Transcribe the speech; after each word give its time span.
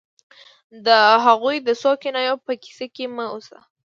د 0.85 0.87
هغوی 1.25 1.57
د 1.67 1.69
څو 1.81 1.91
کنایو 2.03 2.41
په 2.45 2.51
کیسه 2.63 2.85
کې 2.95 3.05
مه 3.15 3.25
اوسه 3.33 3.59